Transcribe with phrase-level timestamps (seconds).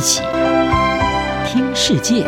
[0.00, 0.22] 一起
[1.44, 2.24] 听世界，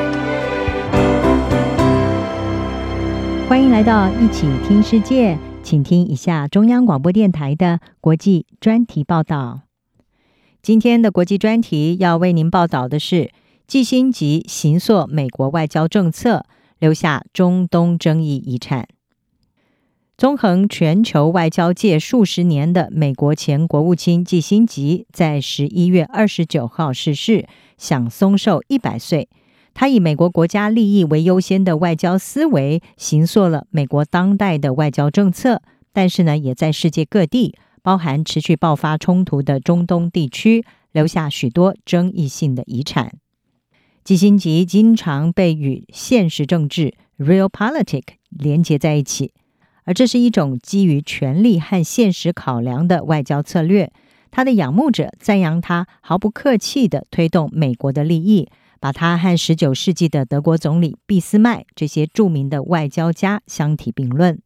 [3.48, 9.62] 欢迎来到一起听世界，请听一下中央广播电台的国际专题报道。
[10.60, 13.30] 今天的国际专题要为您报道的是：
[13.66, 16.44] 季辛吉行塑美国外交政策，
[16.78, 18.86] 留下中东争议遗产。
[20.18, 29.28] 纵横全球外交界数十年的美国前国务卿季辛吉在十一月二十九号逝世，享寿寿一百岁。
[29.74, 35.62] 他以美国国家利益为优先的外交思维，形塑了美国当代的外交政策。
[35.92, 43.12] 但是呢，也在世界各地，包含持续爆发冲突的中东地区，留下许多争议性的遗产。
[44.04, 49.32] 基辛吉经常被与现实政治 （realpolitik） 连结在一起。
[49.84, 53.90] 而这是一种基于权力和现实考量的外交策略。
[54.30, 58.48] 他的仰慕者赞扬他毫不客气地推动美国的利益，
[58.80, 64.40] 把他和十九世纪的德国总理俾斯麦这些著名的外交家相提并论。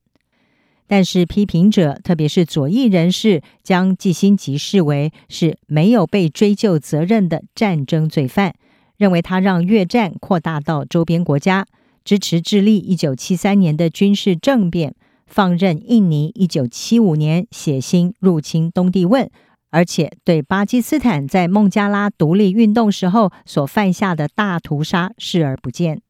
[0.89, 8.55] 但是批评者，特别是左翼人士，将季辛吉视为是没有被追究责任的战争罪犯，
[8.97, 11.67] 认为他让越战扩大到周边国家，
[12.05, 14.95] 支持智利一九七三年的军事政变。
[15.27, 19.29] 放任印尼一九七五年血腥入侵东帝汶，
[19.71, 26.01] 而且对巴基斯坦在孟加拉独立运动时候所犯下的大屠杀视而不见。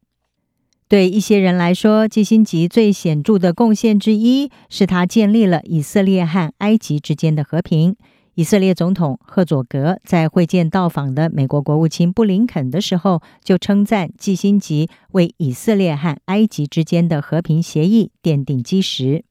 [0.87, 7.97] 对一些人来说，基辛吉最显著的贡献之一是他建立了以色列和埃及之间的和平。
[8.37, 19.23] 以色列总统赫佐格在会见到访的美国国务卿布林肯的时候，就称赞季辛吉为以色列和埃及之间的和平协议奠定基石。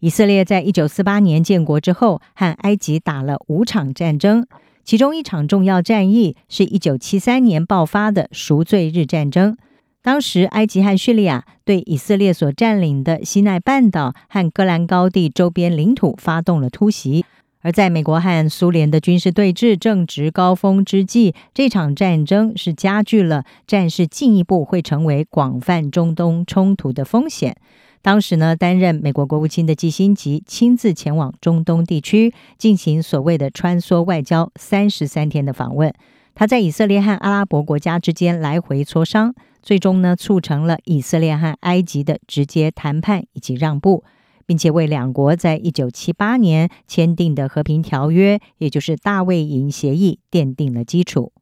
[0.00, 4.44] 以色列在一九四八年建国之后，和埃及打了五场战争，
[4.82, 9.56] 其中一场重要战役是一九七三年爆发的赎罪日战争。
[10.02, 17.24] 当时，埃及和叙利亚对以色列所占领的西奈半岛和戈兰高地周边领土发动了突袭。
[17.60, 27.56] 而在美国和苏联的军事对峙正值高峰之际，这场战争是加剧了战事进一步会成为广泛中东冲突的风险。
[28.00, 35.92] 当时呢，担任美国国务卿的季辛吉亲自前往中东地区进行所谓的穿梭外交三十三天的访问。
[36.36, 44.04] 他在以色列和阿拉伯国家之间来回磋商，最终呢，促成了以色列和埃及的直接谈判以及让步。
[44.48, 51.32] 并且为两国在一九七八年签订的和平条约，也就是大卫营协议，奠定了基础。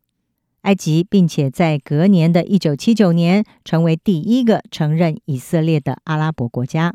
[0.63, 6.93] 埃及并且在隔年的一九七九年成为第一个承认以色列的阿拉伯国家。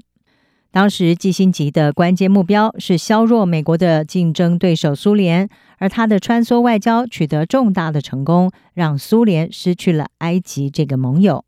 [0.70, 5.48] 当时基辛吉的关键目标是削弱美国的竞争对手苏联，
[5.78, 11.46] 而他的穿梭外交取得重大的成功，让苏联失去了埃及这个盟友。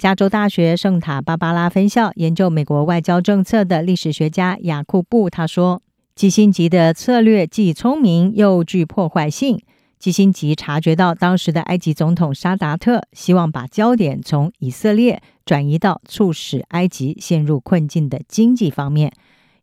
[0.00, 5.82] 加州大学圣塔芭芭拉分校研究美国外交政策的历史学家雅库布他说
[6.16, 9.60] ：“基辛吉的策略既聪明又具破坏性。
[9.98, 19.12] 基辛吉察觉到当时的埃及总统沙达特希望把焦点从以色列转移到促使埃及陷入困境的经济方面。”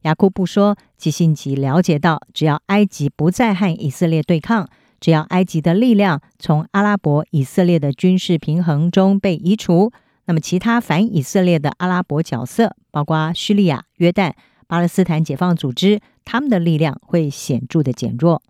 [0.05, 4.69] 雅库布说：“基辛吉了解到，只要埃及不再和以色列对抗，
[4.99, 9.91] 只要埃及的力量从阿拉伯以色列的军事平衡中被移除。”
[10.27, 14.33] 那么，其他反以色列的阿拉伯角色，包括叙利亚、约旦、
[14.67, 18.43] 巴勒斯坦解放组织，他们的力量会显著的减弱。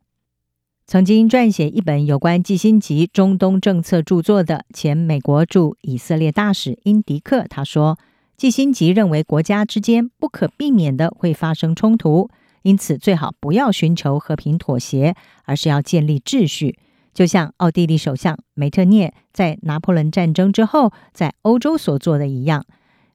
[0.87, 7.99] 曾经撰写一本有关季辛吉中东政策著作的前美国驻以色列大使英迪克他说
[8.35, 12.29] ：“季辛吉认为国家之间不可避免的会发生冲突，
[12.63, 16.79] 因此最好不要寻求和平妥协，而是要建立秩序。”
[17.17, 22.63] 就像奥地利首相梅特涅在拿破仑战争之后在欧洲所做的一样，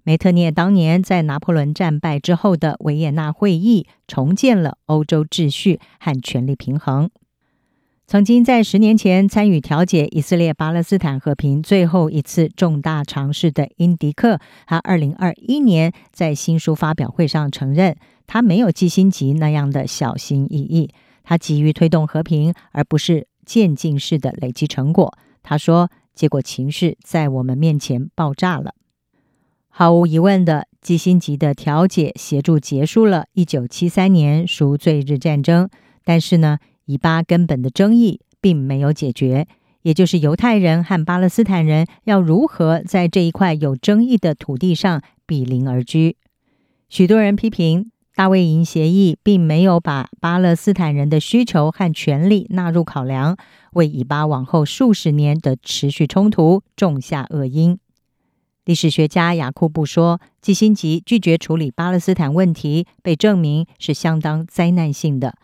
[0.02, 7.08] 梅特涅当年在拿破仑战败之后的维也纳会议重建了欧洲秩序和权力平衡。
[8.08, 17.96] 曾经在十年前参与调解以色列巴勒斯坦和平最后一次重大尝试的英迪克，他二零二一年在新书发表会上承认，
[18.26, 20.90] 他没有基辛吉那样的小心翼翼，
[21.22, 23.28] 他急于推动和平，而不是。
[23.44, 28.74] 渐进式的累积成果，他说：“结果情势在我们面前爆炸了。
[29.68, 35.68] 毫无疑问的，基辛吉的调解协助结束了一九七三年赎罪日战争。
[36.04, 39.46] 但是呢，以巴根本的争议并没有解决，
[39.82, 46.16] 也就是犹太人和巴勒斯坦人要如何在这一块有争议的土地上比邻而居。
[46.88, 53.38] 许多人批评。”大卫营协议并没有把巴勒斯坦人的需求和权利纳入考量，
[53.72, 57.78] 为以巴往后数十年的持续冲突种下恶因。
[58.66, 65.34] 历史学家雅库布说：“季辛吉拒绝处理巴勒斯坦问题，被证明是相当灾难性的。”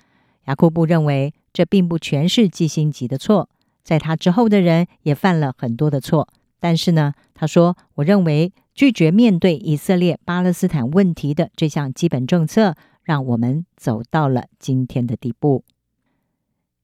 [0.46, 3.48] 雅库布认为，这并不全是季辛吉的错，
[3.82, 6.28] 在他之后的人也犯了很多的错。
[6.60, 15.64] 但是呢，他说：“我认为。”拒绝面对以色列巴勒斯坦问题的这项基本政策，让我们走到了今天的地步。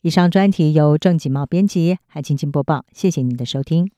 [0.00, 2.84] 以上专题由郑锦茂编辑，还请播报。
[2.92, 3.92] 谢谢您的收听。